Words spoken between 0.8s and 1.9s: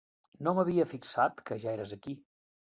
fixat que ja